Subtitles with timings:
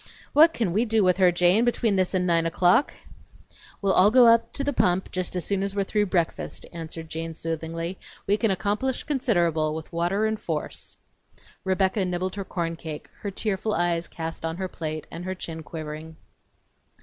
[0.33, 2.91] What can we do with her, Jane, between this and nine o'clock?"
[3.83, 7.07] "We'll all go out to the pump just as soon as we're through breakfast," answered
[7.07, 7.99] Jane soothingly.
[8.25, 10.97] "We can accomplish consid'rable with water and force."
[11.63, 15.61] Rebecca nibbled her corn cake, her tearful eyes cast on her plate and her chin
[15.61, 16.15] quivering.